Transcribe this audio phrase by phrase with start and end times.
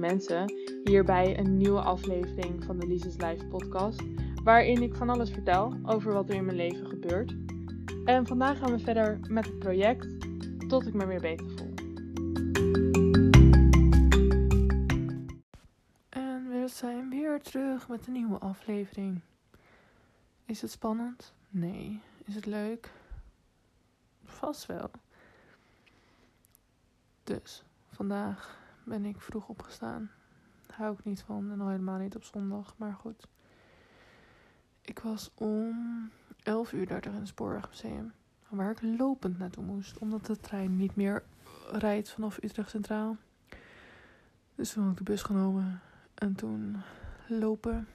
[0.00, 0.52] mensen,
[0.84, 4.02] hierbij een nieuwe aflevering van de Lises Live podcast,
[4.44, 7.36] waarin ik van alles vertel over wat er in mijn leven gebeurt.
[8.04, 10.06] En vandaag gaan we verder met het project
[10.68, 11.74] tot ik me weer beter voel.
[16.08, 19.20] En we zijn weer terug met een nieuwe aflevering.
[20.44, 21.32] Is het spannend?
[21.48, 22.00] Nee.
[22.24, 22.90] Is het leuk?
[24.24, 24.90] Vast wel.
[27.24, 30.10] Dus, vandaag ben ik vroeg opgestaan.
[30.66, 33.26] Daar hou ik niet van en al helemaal niet op zondag, maar goed.
[34.80, 36.10] Ik was om
[36.42, 38.12] 11 uur daar in het Spoorwegmuseum.
[38.48, 41.22] Waar ik lopend naartoe moest, omdat de trein niet meer
[41.70, 43.16] rijdt vanaf Utrecht Centraal.
[44.54, 45.80] Dus toen heb ik de bus genomen
[46.14, 46.76] en toen
[47.28, 47.88] lopen.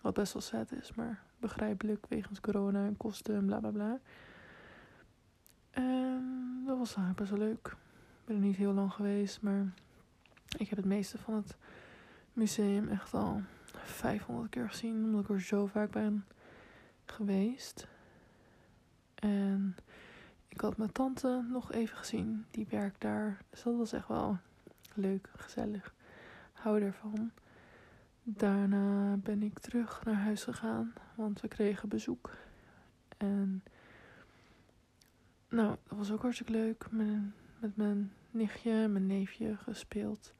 [0.00, 3.98] Wat best wel sad is, maar begrijpelijk wegens corona en kosten en bla bla bla.
[5.70, 7.66] En dat was eigenlijk best wel leuk.
[7.66, 9.72] Ik ben er niet heel lang geweest, maar
[10.56, 11.56] ik heb het meeste van het
[12.32, 16.24] museum echt al 500 keer gezien, omdat ik er zo vaak ben
[17.04, 17.86] geweest.
[19.14, 19.76] En
[20.48, 23.42] ik had mijn tante nog even gezien, die werkt daar.
[23.50, 24.38] Dus dat was echt wel
[24.94, 25.94] leuk, gezellig.
[26.52, 27.30] Hou ervan.
[28.22, 32.30] Daarna ben ik terug naar huis gegaan, want we kregen bezoek.
[33.16, 33.62] En
[35.48, 36.86] nou, dat was ook hartstikke leuk.
[36.90, 37.18] Met,
[37.58, 40.34] met mijn nichtje mijn neefje gespeeld.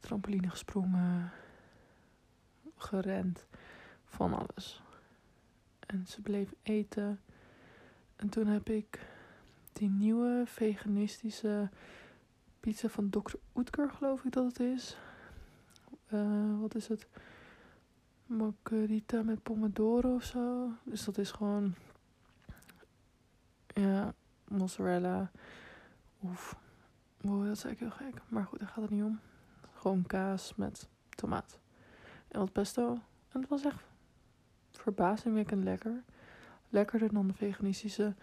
[0.00, 1.30] Trampoline gesprongen.
[2.76, 3.46] Gerend.
[4.04, 4.82] Van alles.
[5.86, 7.20] En ze bleef eten.
[8.16, 9.06] En toen heb ik
[9.72, 11.70] die nieuwe veganistische
[12.60, 13.34] pizza van Dr.
[13.54, 14.96] Oetker, geloof ik dat het is.
[16.12, 17.06] Uh, wat is het?
[18.26, 20.72] Margarita met pomodoro of zo.
[20.84, 21.74] Dus dat is gewoon.
[23.66, 24.14] Ja,
[24.48, 25.30] mozzarella.
[26.18, 26.56] Of.
[27.20, 28.22] Dat is eigenlijk heel gek.
[28.28, 29.20] Maar goed, daar gaat het niet om.
[29.78, 31.58] Gewoon kaas met tomaat.
[32.28, 32.92] En wat pesto.
[33.28, 33.82] En het was echt
[34.70, 36.02] verbazingwekkend lekker.
[36.68, 38.14] Lekkerder dan de veganistische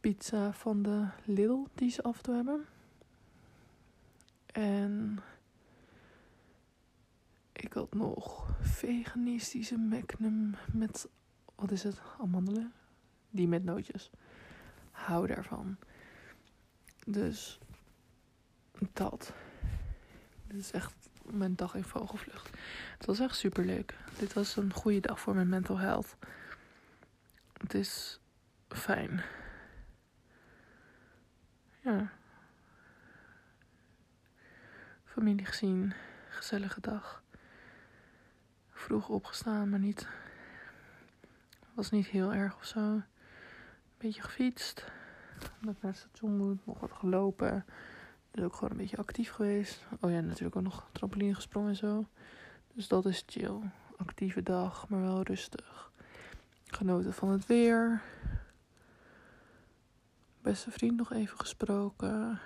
[0.00, 2.64] pizza van de Lidl die ze af en hebben.
[4.46, 5.18] En
[7.52, 11.08] ik had nog veganistische magnum met,
[11.54, 12.72] wat is het, amandelen?
[13.30, 14.10] Die met nootjes.
[14.90, 15.76] Hou daarvan.
[17.06, 17.58] Dus
[18.92, 19.32] dat.
[20.46, 22.50] Dit is echt mijn dag in vogelvlucht.
[22.96, 23.94] Het was echt super leuk.
[24.18, 26.16] Dit was een goede dag voor mijn mental health.
[27.58, 28.20] Het is
[28.68, 29.22] fijn.
[31.80, 32.12] Ja.
[35.04, 35.94] Familie gezien.
[36.28, 37.22] Gezellige dag.
[38.70, 40.08] Vroeg opgestaan, maar niet.
[41.74, 43.02] Was niet heel erg of zo.
[43.98, 44.84] Beetje gefietst.
[45.60, 46.66] Omdat ik naar het station moet.
[46.66, 47.64] Nog wat gelopen.
[48.36, 49.84] Dus ook gewoon een beetje actief geweest.
[50.00, 52.06] Oh ja, natuurlijk ook nog trampoline gesprongen en zo.
[52.74, 53.58] Dus dat is chill.
[53.96, 55.90] Actieve dag, maar wel rustig.
[56.66, 58.02] Genoten van het weer.
[60.42, 62.40] Beste vriend nog even gesproken.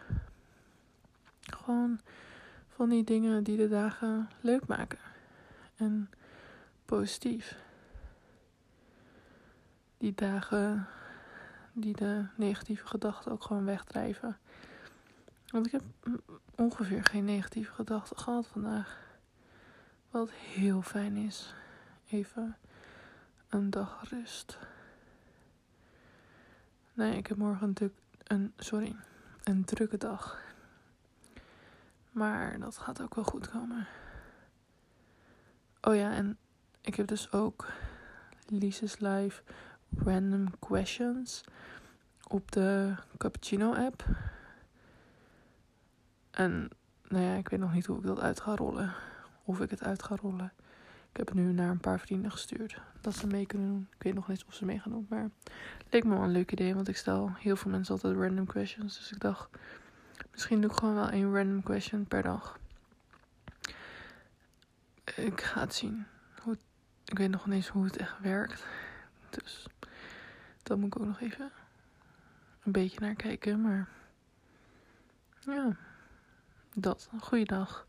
[1.41, 2.01] Gewoon
[2.69, 4.99] van die dingen die de dagen leuk maken.
[5.77, 6.11] En
[6.85, 7.59] positief.
[9.99, 10.89] Die dagen
[11.73, 14.39] die de negatieve gedachten ook gewoon wegdrijven.
[15.51, 15.83] Want ik heb
[16.55, 18.99] ongeveer geen negatieve gedachten gehad vandaag.
[20.11, 21.55] Wat heel fijn is.
[22.11, 22.57] Even
[23.49, 24.59] een dag rust.
[26.93, 28.97] Nee, ik heb morgen natuurlijk een, sorry,
[29.45, 30.39] een drukke dag.
[32.11, 33.87] Maar dat gaat ook wel goed komen.
[35.81, 36.39] Oh ja, en
[36.81, 37.67] ik heb dus ook
[38.47, 39.43] Lisa's Live
[39.97, 41.45] Random Questions
[42.29, 44.05] op de Cappuccino app.
[46.31, 46.71] En
[47.09, 48.95] nou ja, ik weet nog niet hoe ik dat uit ga rollen.
[49.45, 50.53] Of ik het uit ga rollen.
[51.11, 52.81] Ik heb het nu naar een paar vrienden gestuurd.
[53.01, 53.89] Dat ze mee kunnen doen.
[53.97, 55.07] Ik weet nog niet of ze mee gaan doen.
[55.09, 56.75] Maar het leek me wel een leuk idee.
[56.75, 58.99] Want ik stel heel veel mensen altijd random questions.
[58.99, 59.49] Dus ik dacht,
[60.31, 62.59] misschien doe ik gewoon wel één random question per dag.
[65.17, 66.07] Ik ga het zien.
[66.43, 66.57] Hoe
[67.05, 68.65] ik weet nog niet eens hoe het echt werkt.
[69.31, 69.67] Dus
[70.63, 71.51] daar moet ik ook nog even
[72.65, 73.61] een beetje naar kijken.
[73.61, 73.89] Maar
[75.41, 75.77] ja
[76.75, 77.09] dat.
[77.13, 77.87] Een goede dag.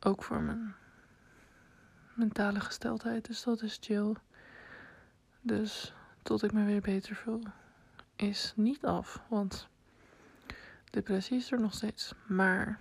[0.00, 0.74] Ook voor mijn
[2.14, 3.26] mentale gesteldheid.
[3.26, 4.14] Dus dat is chill.
[5.40, 7.42] Dus tot ik me weer beter voel.
[8.16, 9.22] Is niet af.
[9.28, 9.68] Want
[10.90, 12.14] depressie is er nog steeds.
[12.26, 12.78] Maar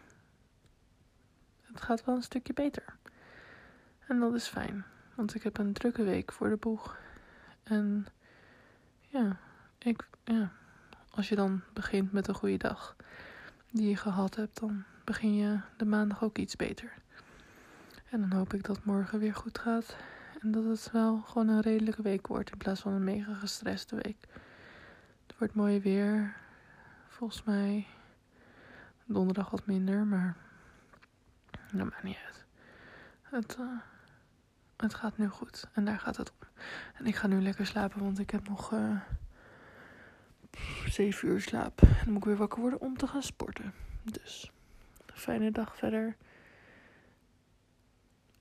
[1.62, 2.96] het gaat wel een stukje beter.
[4.08, 4.86] En dat is fijn.
[5.16, 6.98] Want ik heb een drukke week voor de boeg.
[7.64, 8.06] En
[9.08, 9.38] ja,
[9.78, 10.52] ik, ja,
[11.10, 12.96] als je dan begint met een goede dag
[13.72, 16.94] die je gehad hebt, dan begin je de maandag ook iets beter.
[18.10, 19.96] En dan hoop ik dat morgen weer goed gaat.
[20.42, 23.96] En dat het wel gewoon een redelijke week wordt in plaats van een mega gestreste
[23.96, 24.28] week.
[25.28, 26.36] Het wordt mooi weer.
[27.08, 27.88] Volgens mij
[29.06, 30.36] donderdag wat minder, maar
[31.72, 32.46] dat maakt niet uit.
[33.22, 33.80] Het, uh,
[34.78, 36.48] het gaat nu goed en daar gaat het om.
[36.94, 39.02] En ik ga nu lekker slapen, want ik heb nog uh,
[40.88, 41.82] 7 uur slaap.
[41.82, 43.74] En dan moet ik weer wakker worden om te gaan sporten.
[44.04, 44.52] Dus,
[45.14, 46.16] fijne dag verder.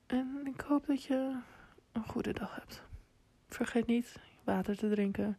[0.07, 1.39] En ik hoop dat je
[1.91, 2.83] een goede dag hebt.
[3.47, 5.37] Vergeet niet water te drinken.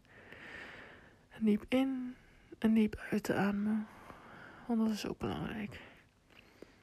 [1.41, 2.15] Diep in
[2.59, 3.87] en diep uit te ademen.
[4.67, 5.81] Want dat is ook belangrijk.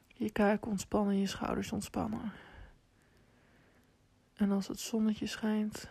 [0.07, 2.31] Je kaak ontspannen, je schouders ontspannen.
[4.33, 5.89] En als het zonnetje schijnt,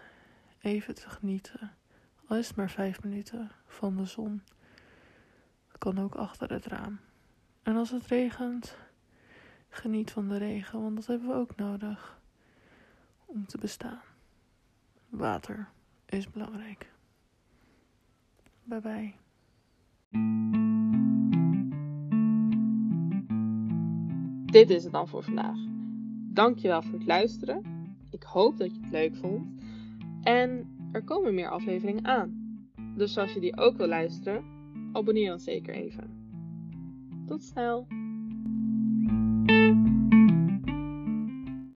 [0.61, 1.78] even te genieten.
[2.29, 4.43] Al is het maar vijf minuten van de zon.
[5.79, 7.01] Kan ook achter het raam.
[7.63, 8.77] En als het regent,
[9.69, 12.21] geniet van de regen, want dat hebben we ook nodig
[13.25, 14.01] om te bestaan.
[15.09, 15.69] Water
[16.07, 16.93] is belangrijk.
[18.63, 19.15] Bye bye.
[24.45, 25.59] Dit is het dan voor vandaag.
[26.33, 27.63] Dankjewel voor het luisteren.
[28.11, 29.63] Ik hoop dat je het leuk vond.
[30.23, 32.47] En er komen meer afleveringen aan.
[32.97, 34.45] Dus als je die ook wil luisteren,
[34.93, 36.11] abonneer dan zeker even.
[37.27, 37.87] Tot snel!